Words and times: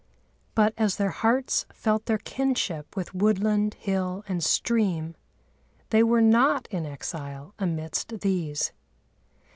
But 0.55 0.73
as 0.79 0.95
their 0.95 1.11
hearts 1.11 1.67
felt 1.71 2.07
their 2.07 2.17
kinship 2.17 2.95
with 2.95 3.13
woodland, 3.13 3.75
hill, 3.75 4.23
and 4.27 4.43
stream, 4.43 5.13
they 5.91 6.01
were 6.01 6.23
not 6.23 6.67
in 6.71 6.87
exile 6.87 7.53
amidst 7.59 8.21
these. 8.21 8.71